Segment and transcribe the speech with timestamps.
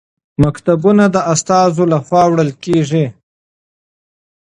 [0.43, 3.05] مکتوبونه د استازو لخوا وړل کیږي.